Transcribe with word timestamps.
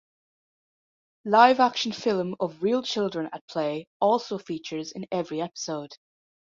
Live 1.25 1.59
action 1.59 1.91
film 1.91 2.33
of 2.39 2.63
real 2.63 2.81
children 2.81 3.29
at 3.33 3.47
play 3.47 3.85
also 3.99 4.39
features 4.39 4.91
in 4.93 5.05
every 5.11 5.39
episode. 5.41 5.91